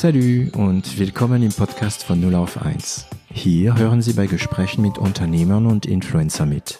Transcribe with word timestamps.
Salut 0.00 0.54
und 0.54 0.96
willkommen 0.96 1.42
im 1.42 1.50
Podcast 1.50 2.04
von 2.04 2.20
0 2.20 2.36
auf 2.36 2.62
1. 2.62 3.06
Hier 3.32 3.76
hören 3.76 4.00
Sie 4.00 4.12
bei 4.12 4.28
Gesprächen 4.28 4.80
mit 4.80 4.96
Unternehmern 4.96 5.66
und 5.66 5.86
Influencer 5.86 6.46
mit. 6.46 6.78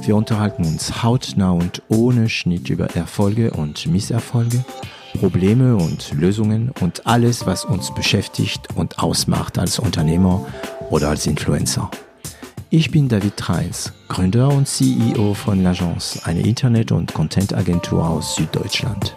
Wir 0.00 0.16
unterhalten 0.16 0.64
uns 0.64 1.04
hautnah 1.04 1.52
und 1.52 1.82
ohne 1.86 2.28
Schnitt 2.28 2.68
über 2.68 2.86
Erfolge 2.96 3.52
und 3.52 3.86
Misserfolge, 3.86 4.64
Probleme 5.20 5.76
und 5.76 6.12
Lösungen 6.14 6.72
und 6.80 7.06
alles, 7.06 7.46
was 7.46 7.64
uns 7.64 7.94
beschäftigt 7.94 8.66
und 8.74 8.98
ausmacht 8.98 9.60
als 9.60 9.78
Unternehmer 9.78 10.44
oder 10.90 11.10
als 11.10 11.24
Influencer. 11.28 11.88
Ich 12.70 12.90
bin 12.90 13.08
David 13.08 13.36
Treis, 13.36 13.92
Gründer 14.08 14.48
und 14.48 14.66
CEO 14.66 15.34
von 15.34 15.64
L'Agence, 15.64 16.24
eine 16.24 16.40
Internet- 16.40 16.90
und 16.90 17.14
Content-Agentur 17.14 18.04
aus 18.04 18.34
Süddeutschland. 18.34 19.16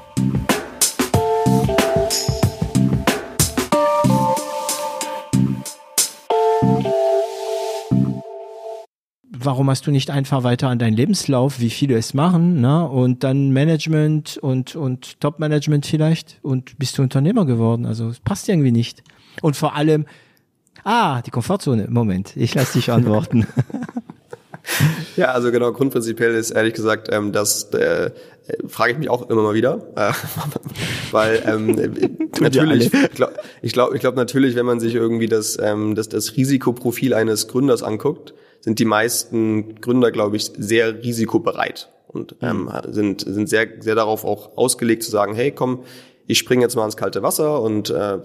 Warum 9.49 9.67
hast 9.67 9.88
du 9.88 9.91
nicht 9.91 10.12
einfach 10.12 10.44
weiter 10.44 10.70
an 10.70 10.77
deinen 10.77 10.95
Lebenslauf, 10.95 11.59
wie 11.59 11.71
viele 11.71 11.98
es 11.98 12.13
machen, 12.13 12.62
ne? 12.62 12.88
und 12.88 13.23
dann 13.23 13.49
Management 13.49 14.38
und, 14.38 14.76
und 14.76 15.20
Top-Management 15.21 15.88
vielleicht 15.88 16.38
und 16.44 16.77
bist 16.77 16.99
du 16.99 17.02
Unternehmer 17.02 17.48
geworden? 17.48 17.88
Also 17.88 18.09
es 18.09 18.20
passt 18.20 18.48
irgendwie 18.48 18.71
nicht. 18.71 19.02
Und 19.41 19.55
vor 19.55 19.76
allem, 19.76 20.05
ah, 20.84 21.23
die 21.23 21.31
Komfortzone, 21.31 21.88
Moment, 21.90 22.38
ich 22.38 22.54
lasse 22.54 22.73
dich 22.73 22.91
antworten. 22.91 23.48
Ja, 25.16 25.31
also 25.31 25.52
genau, 25.52 25.71
grundprinzipiell 25.71 26.35
ist 26.35 26.52
ehrlich 26.52 26.76
gesagt, 26.76 27.07
ähm, 27.12 27.32
das 27.32 27.73
äh, 27.73 28.12
frage 28.68 28.91
ich 28.91 28.99
mich 28.99 29.10
auch 29.10 29.27
immer 29.27 29.41
mal 29.41 29.55
wieder, 29.55 29.82
äh, 29.95 30.12
weil 31.12 31.41
ähm, 31.43 32.20
natürlich, 32.40 32.93
ich 32.93 33.12
glaube, 33.12 33.34
ich 33.63 33.73
glaube, 33.73 33.95
ich 33.95 34.01
glaub 34.01 34.16
natürlich, 34.16 34.55
wenn 34.55 34.68
man 34.68 34.79
sich 34.79 34.93
irgendwie 34.93 35.27
das, 35.27 35.57
ähm, 35.60 35.95
das, 35.95 36.07
das 36.07 36.38
Risikoprofil 36.38 37.16
eines 37.16 37.48
Gründers 37.48 37.82
anguckt, 37.82 38.35
sind 38.62 38.79
die 38.79 38.85
meisten 38.85 39.76
Gründer, 39.82 40.12
glaube 40.12 40.38
ich, 40.38 40.52
sehr 40.57 41.04
risikobereit 41.04 41.90
und 42.07 42.35
ähm, 42.41 42.66
mhm. 42.66 42.93
sind, 42.93 43.21
sind 43.21 43.49
sehr, 43.49 43.68
sehr 43.79 43.96
darauf 43.96 44.26
auch 44.26 44.57
ausgelegt 44.57 45.04
zu 45.04 45.12
sagen, 45.12 45.34
hey, 45.34 45.51
komm, 45.51 45.84
ich 46.27 46.38
springe 46.38 46.62
jetzt 46.62 46.76
mal 46.76 46.85
ins 46.85 46.98
kalte 46.98 47.24
Wasser 47.24 47.62
und 47.62 47.90
äh, 47.90 48.20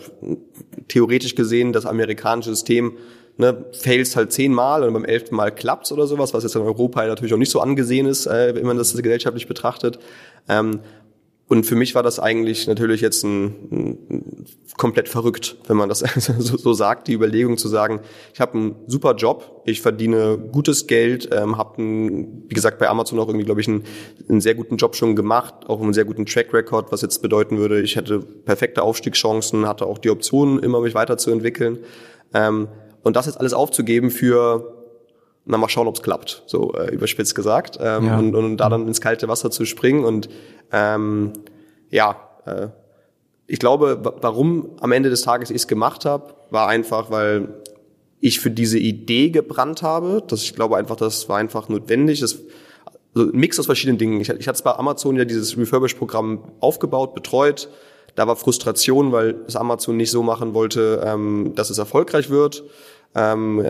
theoretisch 0.88 1.34
gesehen 1.34 1.72
das 1.72 1.86
amerikanische 1.86 2.50
System 2.50 2.96
ne, 3.36 3.64
fails 3.72 4.16
halt 4.16 4.32
zehnmal 4.32 4.82
und 4.84 4.92
beim 4.92 5.04
elften 5.04 5.34
Mal 5.34 5.50
klappt's 5.50 5.92
oder 5.92 6.06
sowas, 6.06 6.34
was 6.34 6.44
jetzt 6.44 6.56
in 6.56 6.62
Europa 6.62 7.06
natürlich 7.06 7.34
auch 7.34 7.38
nicht 7.38 7.50
so 7.50 7.60
angesehen 7.60 8.06
ist, 8.06 8.26
äh, 8.26 8.54
wenn 8.54 8.66
man 8.66 8.76
das 8.76 8.94
gesellschaftlich 8.94 9.46
betrachtet. 9.46 9.98
Ähm, 10.48 10.80
und 11.46 11.66
für 11.66 11.74
mich 11.76 11.94
war 11.94 12.02
das 12.02 12.18
eigentlich 12.18 12.66
natürlich 12.66 13.00
jetzt 13.00 13.22
ein, 13.22 13.46
ein 13.70 14.13
komplett 14.76 15.08
verrückt, 15.08 15.56
wenn 15.66 15.76
man 15.76 15.88
das 15.88 16.00
so, 16.38 16.72
sagt, 16.72 17.06
die 17.06 17.12
Überlegung 17.12 17.56
zu 17.56 17.68
sagen, 17.68 18.00
ich 18.32 18.40
habe 18.40 18.54
einen 18.54 18.76
super 18.86 19.14
Job, 19.14 19.62
ich 19.64 19.80
verdiene 19.80 20.36
gutes 20.36 20.86
Geld, 20.86 21.28
ähm, 21.32 21.56
habe, 21.56 21.78
wie 21.78 22.54
gesagt, 22.54 22.78
bei 22.78 22.88
Amazon 22.88 23.18
auch 23.20 23.28
irgendwie, 23.28 23.44
glaube 23.44 23.60
ich, 23.60 23.68
einen, 23.68 23.84
einen, 24.28 24.40
sehr 24.40 24.54
guten 24.54 24.76
Job 24.76 24.96
schon 24.96 25.14
gemacht, 25.14 25.54
auch 25.68 25.80
einen 25.80 25.94
sehr 25.94 26.04
guten 26.04 26.26
Track 26.26 26.52
Record, 26.52 26.90
was 26.90 27.02
jetzt 27.02 27.22
bedeuten 27.22 27.58
würde, 27.58 27.80
ich 27.82 27.96
hätte 27.96 28.18
perfekte 28.20 28.82
Aufstiegschancen, 28.82 29.68
hatte 29.68 29.86
auch 29.86 29.98
die 29.98 30.10
Option, 30.10 30.58
immer 30.58 30.80
mich 30.80 30.94
weiterzuentwickeln. 30.94 31.78
Ähm, 32.32 32.68
und 33.02 33.16
das 33.16 33.26
jetzt 33.26 33.38
alles 33.38 33.54
aufzugeben 33.54 34.10
für 34.10 34.74
na 35.46 35.58
mal 35.58 35.68
schauen, 35.68 35.86
ob 35.86 35.96
es 35.96 36.02
klappt, 36.02 36.42
so 36.46 36.72
äh, 36.72 36.90
überspitzt 36.94 37.34
gesagt, 37.34 37.78
ähm, 37.78 38.06
ja. 38.06 38.18
und, 38.18 38.34
und 38.34 38.56
da 38.56 38.70
dann 38.70 38.88
ins 38.88 39.02
kalte 39.02 39.28
Wasser 39.28 39.50
zu 39.50 39.66
springen 39.66 40.04
und 40.04 40.30
ähm, 40.72 41.34
ja, 41.90 42.16
äh, 42.46 42.68
ich 43.46 43.58
glaube, 43.58 44.00
warum 44.20 44.70
am 44.80 44.92
Ende 44.92 45.10
des 45.10 45.22
Tages 45.22 45.50
ich 45.50 45.56
es 45.56 45.68
gemacht 45.68 46.04
habe, 46.04 46.34
war 46.50 46.68
einfach, 46.68 47.10
weil 47.10 47.48
ich 48.20 48.40
für 48.40 48.50
diese 48.50 48.78
Idee 48.78 49.30
gebrannt 49.30 49.82
habe. 49.82 50.22
Das, 50.26 50.42
ich 50.42 50.54
glaube 50.54 50.76
einfach, 50.76 50.96
das 50.96 51.28
war 51.28 51.36
einfach 51.36 51.68
notwendig. 51.68 52.20
Das, 52.20 52.38
also 53.14 53.30
ein 53.30 53.36
Mix 53.38 53.58
aus 53.58 53.66
verschiedenen 53.66 53.98
Dingen. 53.98 54.20
Ich, 54.20 54.30
ich 54.30 54.48
hatte 54.48 54.62
bei 54.62 54.72
Amazon 54.72 55.16
ja 55.16 55.24
dieses 55.24 55.58
Refurbish-Programm 55.58 56.52
aufgebaut, 56.60 57.14
betreut. 57.14 57.68
Da 58.14 58.26
war 58.26 58.36
Frustration, 58.36 59.12
weil 59.12 59.36
es 59.46 59.56
Amazon 59.56 59.96
nicht 59.96 60.10
so 60.10 60.22
machen 60.22 60.54
wollte, 60.54 61.02
ähm, 61.04 61.52
dass 61.54 61.68
es 61.68 61.78
erfolgreich 61.78 62.30
wird. 62.30 62.64
Ähm, 63.14 63.64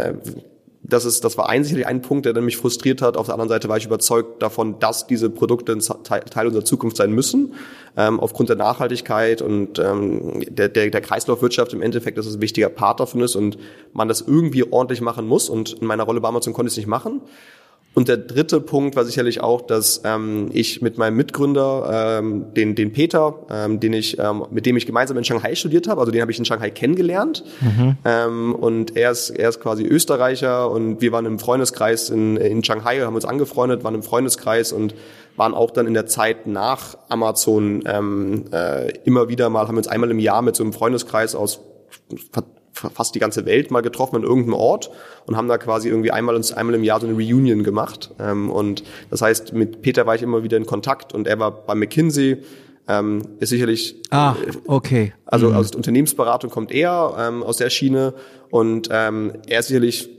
das 0.87 1.07
ist, 1.07 1.25
das 1.25 1.39
war 1.39 1.49
einsichtlich 1.49 1.87
ein 1.87 2.03
Punkt, 2.03 2.27
der 2.27 2.39
mich 2.43 2.59
frustriert 2.59 3.01
hat. 3.01 3.17
Auf 3.17 3.27
der 3.27 3.35
anderen 3.35 3.49
Seite 3.49 3.71
war 3.71 3.79
ich 3.79 3.87
überzeugt 3.87 4.43
davon, 4.43 4.79
dass 4.81 5.07
diese 5.07 5.31
Produkte 5.31 5.73
ein 5.73 5.81
Teil 5.81 6.47
unserer 6.47 6.65
Zukunft 6.65 6.99
sein 6.99 7.11
müssen, 7.11 7.55
ähm, 7.97 8.21
aufgrund 8.21 8.51
der 8.51 8.57
Nachhaltigkeit 8.57 9.41
und 9.41 9.79
ähm, 9.79 10.45
der, 10.47 10.69
der, 10.69 10.91
der 10.91 11.01
Kreislaufwirtschaft 11.01 11.73
im 11.73 11.81
Endeffekt, 11.81 12.19
dass 12.19 12.27
es 12.27 12.37
ein 12.37 12.43
wichtiger 12.43 12.69
Part 12.69 13.01
davon 13.01 13.23
ist 13.23 13.35
und 13.35 13.57
man 13.95 14.09
das 14.09 14.21
irgendwie 14.21 14.71
ordentlich 14.71 15.01
machen 15.01 15.27
muss. 15.27 15.49
Und 15.49 15.73
in 15.73 15.87
meiner 15.87 16.05
Rolle 16.05 16.21
bei 16.21 16.29
Amazon 16.29 16.53
konnte 16.53 16.69
ich 16.69 16.75
es 16.75 16.77
nicht 16.77 16.87
machen. 16.87 17.23
Und 17.95 18.09
der 18.09 18.17
dritte 18.17 18.61
Punkt 18.61 18.97
war 18.97 19.05
sicherlich 19.05 19.41
auch, 19.41 19.63
dass 19.63 20.03
ähm, 20.05 20.51
ich 20.53 20.83
mit 20.83 20.99
meinem 20.99 21.17
Mitgründer, 21.17 22.19
ähm, 22.19 22.53
den, 22.55 22.75
den 22.75 22.93
Peter, 22.93 23.39
ähm, 23.49 23.79
den 23.79 23.93
ich, 23.93 24.19
ähm, 24.19 24.45
mit 24.51 24.67
dem 24.67 24.77
ich 24.77 24.85
gemeinsam 24.85 25.17
in 25.17 25.25
Shanghai 25.25 25.55
studiert 25.55 25.87
habe, 25.87 26.01
also 26.01 26.11
den 26.11 26.21
habe 26.21 26.33
ich 26.33 26.39
in 26.39 26.45
Shanghai 26.45 26.71
kennengelernt. 26.71 27.45
Mhm. 27.61 27.97
Ähm, 28.05 28.55
und 28.55 28.97
er 28.97 29.13
ist, 29.13 29.31
er 29.31 29.49
ist 29.49 29.61
quasi 29.61 29.85
Österreicher 29.85 30.71
und 30.71 31.01
wir 31.01 31.13
waren 31.13 31.25
im 31.25 31.39
Freundeskreis 31.39 32.11
in, 32.11 32.37
in 32.37 32.65
Shanghai, 32.65 33.01
haben 33.01 33.15
uns 33.15 33.25
angefreundet, 33.25 33.85
waren 33.85 33.95
im 33.95 34.03
Freundeskreis 34.03 34.73
und 34.73 34.95
waren 35.37 35.55
auch 35.55 35.71
dann 35.71 35.87
in 35.87 35.95
der 35.95 36.07
Zeit 36.07 36.49
nach 36.49 36.99
Amazon 37.09 37.85
ähm, 37.87 38.47
äh, 38.53 38.93
immer 39.05 39.29
wieder 39.29 39.51
mal, 39.51 39.69
haben 39.69 39.77
uns 39.77 39.89
einmal 39.89 40.11
im 40.11 40.19
Jahr 40.19 40.43
mit 40.43 40.57
so 40.57 40.65
einem 40.65 40.73
Freundeskreis 40.73 41.37
aus 41.37 41.61
fast 42.75 43.15
die 43.15 43.19
ganze 43.19 43.47
Welt 43.47 43.71
mal 43.71 43.81
getroffen 43.81 44.17
an 44.17 44.23
irgendeinem 44.23 44.55
Ort 44.55 44.91
und 45.27 45.37
haben 45.37 45.49
da 45.49 45.59
quasi 45.59 45.89
irgendwie 45.89 46.11
einmal, 46.11 46.41
einmal 46.55 46.75
im 46.75 46.85
Jahr 46.85 47.01
so 47.01 47.07
eine 47.07 47.17
Reunion 47.17 47.63
gemacht. 47.63 48.11
Ähm, 48.19 48.51
und 48.51 48.85
das 49.11 49.23
heißt, 49.23 49.53
mit 49.53 49.83
Peter 49.83 50.07
war 50.07 50.15
ich 50.15 50.23
immer 50.23 50.43
wieder 50.43 50.57
in 50.57 50.67
Kontakt 50.67 51.13
und 51.15 51.27
er 51.27 51.39
war 51.39 51.51
bei 51.51 51.75
McKinsey, 51.75 52.39
ähm, 52.89 53.23
ist 53.41 53.49
sicherlich. 53.51 53.97
Ah, 54.11 54.35
okay. 54.67 55.13
Also 55.25 55.51
mhm. 55.51 55.57
aus 55.57 55.71
der 55.71 55.79
Unternehmensberatung 55.79 56.51
kommt 56.51 56.73
er 56.73 57.15
ähm, 57.19 57.43
aus 57.43 57.57
der 57.57 57.71
Schiene 57.71 58.15
und 58.51 58.89
ähm, 58.91 59.33
er 59.49 59.61
ist 59.61 59.69
sicherlich 59.69 60.11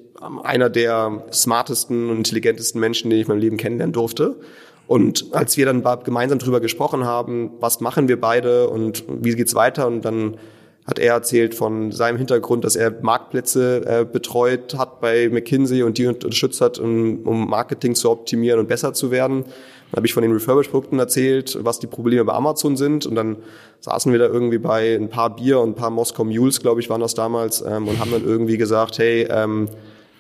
einer 0.44 0.70
der 0.70 1.26
smartesten 1.32 2.10
und 2.10 2.18
intelligentesten 2.18 2.80
Menschen, 2.80 3.10
den 3.10 3.20
ich 3.20 3.26
in 3.26 3.30
meinem 3.30 3.42
Leben 3.42 3.58
kennenlernen 3.58 3.94
durfte. 3.94 4.38
Und 4.88 5.28
als 5.32 5.58
wir 5.58 5.66
dann 5.66 5.84
gemeinsam 6.04 6.40
drüber 6.40 6.60
gesprochen 6.60 7.06
haben, 7.06 7.52
was 7.60 7.82
machen 7.82 8.08
wir 8.08 8.20
beide 8.20 8.70
und 8.70 9.04
wie 9.08 9.36
geht's 9.36 9.56
weiter 9.56 9.88
und 9.88 10.06
dann 10.06 10.38
hat 10.86 11.00
er 11.00 11.14
erzählt 11.14 11.56
von 11.56 11.92
seinem 11.92 12.18
Hintergrund, 12.18 12.64
dass 12.64 12.76
er 12.76 12.94
Marktplätze 13.02 13.86
äh, 13.86 14.06
betreut 14.06 14.76
hat 14.78 15.02
bei 15.02 15.30
McKinsey 15.30 15.82
und 15.82 15.98
die 15.98 16.06
unterstützt 16.06 16.62
hat, 16.62 16.78
um, 16.78 17.22
um 17.24 17.50
Marketing 17.50 17.96
zu 17.96 18.12
optimieren 18.12 18.60
und 18.60 18.68
besser 18.68 18.94
zu 18.94 19.10
werden. 19.10 19.46
Dann 19.92 19.98
habe 19.98 20.08
ich 20.08 20.14
von 20.14 20.22
den 20.22 20.32
Refurbish-Produkten 20.32 21.00
erzählt, 21.00 21.58
was 21.62 21.80
die 21.80 21.88
Probleme 21.88 22.26
bei 22.26 22.34
Amazon 22.34 22.78
sind 22.78 23.06
und 23.08 23.16
dann 23.16 23.38
saßen 23.80 24.12
wir 24.12 24.20
da 24.20 24.26
irgendwie 24.26 24.60
bei 24.60 24.96
ein 24.96 25.10
paar 25.10 25.36
Bier 25.36 25.60
und 25.60 25.72
ein 25.72 25.76
paar 25.76 25.90
Moskau 25.90 26.24
Mules, 26.24 26.60
glaube 26.60 26.82
ich, 26.82 26.90
waren 26.90 27.02
das 27.02 27.16
damals 27.16 27.62
ähm, 27.62 27.88
und 27.88 28.00
haben 28.00 28.12
dann 28.12 28.24
irgendwie 28.24 28.58
gesagt, 28.58 29.00
hey, 29.00 29.28
ähm, 29.30 29.70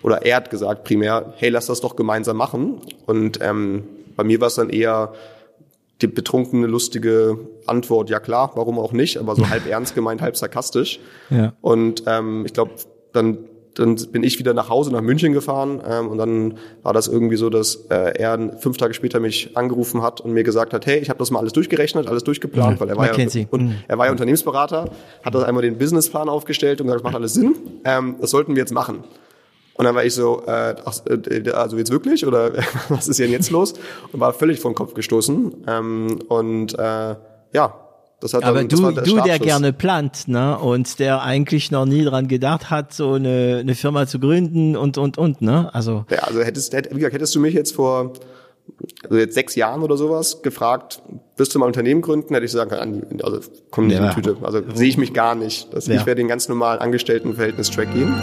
oder 0.01 0.23
er 0.23 0.37
hat 0.37 0.49
gesagt 0.49 0.83
primär, 0.83 1.33
hey, 1.37 1.49
lass 1.49 1.65
das 1.65 1.81
doch 1.81 1.95
gemeinsam 1.95 2.37
machen. 2.37 2.81
Und 3.05 3.39
ähm, 3.41 3.83
bei 4.15 4.23
mir 4.23 4.39
war 4.39 4.47
es 4.47 4.55
dann 4.55 4.69
eher 4.69 5.13
die 6.01 6.07
betrunkene, 6.07 6.67
lustige 6.67 7.38
Antwort, 7.67 8.09
ja 8.09 8.19
klar, 8.19 8.51
warum 8.56 8.79
auch 8.79 8.91
nicht, 8.91 9.17
aber 9.17 9.35
so 9.35 9.50
halb 9.50 9.67
ernst 9.67 9.95
gemeint, 9.95 10.22
halb 10.22 10.35
sarkastisch. 10.35 11.00
Ja. 11.29 11.53
Und 11.61 12.03
ähm, 12.07 12.45
ich 12.45 12.53
glaube, 12.53 12.72
dann 13.13 13.38
dann 13.75 13.95
bin 14.11 14.23
ich 14.23 14.39
wieder 14.39 14.53
nach 14.53 14.69
Hause 14.69 14.91
nach 14.91 15.01
München 15.01 15.34
gefahren 15.34 15.81
ähm, 15.88 16.07
und 16.07 16.17
dann 16.17 16.58
war 16.81 16.93
das 16.93 17.08
irgendwie 17.08 17.35
so, 17.35 17.49
dass 17.49 17.75
äh, 17.90 18.17
er 18.17 18.58
fünf 18.59 18.78
Tage 18.78 18.93
später 18.93 19.19
mich 19.19 19.55
angerufen 19.55 20.02
hat 20.02 20.22
und 20.22 20.31
mir 20.31 20.43
gesagt 20.43 20.73
hat, 20.73 20.85
hey, 20.85 20.99
ich 20.99 21.09
habe 21.09 21.19
das 21.19 21.31
mal 21.31 21.40
alles 21.40 21.53
durchgerechnet, 21.53 22.08
alles 22.08 22.23
durchgeplant, 22.23 22.75
ja, 22.75 22.79
weil 22.79 22.90
er 22.90 22.97
war 22.97 23.17
ja, 23.17 23.46
und, 23.52 23.61
mhm. 23.61 23.75
er 23.87 23.97
war 23.97 24.05
ja 24.05 24.11
Unternehmensberater, 24.11 24.90
hat 25.23 25.35
das 25.35 25.43
einmal 25.43 25.61
den 25.61 25.78
Businessplan 25.78 26.29
aufgestellt 26.29 26.81
und 26.81 26.87
gesagt, 26.87 27.03
das 27.03 27.11
macht 27.11 27.16
alles 27.16 27.34
Sinn, 27.34 27.55
ähm, 27.84 28.16
das 28.19 28.31
sollten 28.31 28.55
wir 28.55 28.61
jetzt 28.61 28.73
machen. 28.73 29.03
Und 29.75 29.85
dann 29.85 29.93
war 29.93 30.05
ich 30.05 30.13
so, 30.13 30.43
äh, 30.47 30.75
ach, 30.85 30.99
äh, 31.07 31.49
also 31.51 31.77
jetzt 31.77 31.91
wirklich 31.91 32.25
oder 32.25 32.51
was 32.89 33.07
ist 33.07 33.19
denn 33.19 33.31
jetzt 33.31 33.51
los? 33.51 33.73
Und 34.11 34.19
war 34.19 34.33
völlig 34.33 34.59
vom 34.59 34.73
Kopf 34.73 34.93
gestoßen. 34.93 35.66
Ähm, 35.67 36.19
und 36.29 36.77
äh, 36.79 37.16
ja, 37.53 37.85
das 38.22 38.33
hat 38.33 38.43
Aber 38.43 38.59
dann, 38.59 38.69
du, 38.69 38.91
der 38.91 39.03
du, 39.03 39.22
der 39.22 39.39
gerne 39.39 39.73
plant, 39.73 40.27
ne, 40.27 40.57
und 40.57 40.99
der 40.99 41.22
eigentlich 41.22 41.69
noch 41.72 41.85
nie 41.85 42.05
dran 42.05 42.27
gedacht 42.27 42.69
hat, 42.69 42.93
so 42.93 43.13
eine, 43.13 43.57
eine 43.59 43.75
Firma 43.75 44.07
zu 44.07 44.19
gründen 44.19 44.77
und 44.77 44.97
und 44.97 45.17
und, 45.17 45.41
ne? 45.41 45.69
Also. 45.73 46.05
Ja, 46.09 46.19
also 46.19 46.41
hättest, 46.41 46.73
hätt, 46.73 46.89
wie 46.91 46.95
gesagt, 46.95 47.13
hättest 47.13 47.35
du 47.35 47.41
mich 47.41 47.53
jetzt 47.53 47.75
vor 47.75 48.13
also 49.03 49.17
jetzt 49.17 49.35
sechs 49.35 49.55
Jahren 49.55 49.83
oder 49.83 49.97
sowas 49.97 50.41
gefragt, 50.41 51.01
wirst 51.37 51.53
du 51.53 51.59
mal 51.59 51.66
ein 51.66 51.69
Unternehmen 51.69 52.01
gründen, 52.01 52.33
hätte 52.33 52.45
ich 52.45 52.51
sagen 52.51 52.69
können, 52.69 53.21
also 53.21 53.39
komm 53.69 53.87
nicht 53.87 53.97
ja. 53.97 54.09
in 54.09 54.09
die 54.09 54.21
Tüte. 54.21 54.37
Also 54.41 54.61
sehe 54.73 54.87
ich 54.87 54.97
mich 54.97 55.13
gar 55.13 55.35
nicht. 55.35 55.71
Dass 55.73 55.87
ja. 55.87 55.95
Ich 55.95 56.05
werde 56.05 56.21
den 56.21 56.28
ganz 56.28 56.49
normalen 56.49 56.79
Angestelltenverhältnis-Track 56.79 57.93
gehen. 57.93 58.13